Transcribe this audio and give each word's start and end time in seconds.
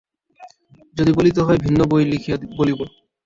যদি 0.97 1.11
বলিতে 1.13 1.41
হয় 1.41 1.59
ভিন্ন 1.65 1.79
বই 1.91 2.03
লিখিয়া 2.11 2.37
বলিব। 2.57 2.79